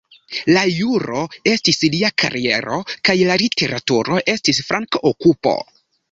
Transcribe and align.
La 0.53 0.61
juro 0.75 1.17
estis 1.49 1.81
lia 1.95 2.09
kariero, 2.23 2.77
kaj 3.09 3.15
la 3.31 3.35
literaturo 3.41 4.17
estis 4.35 4.63
flank-okupo. 4.71 5.55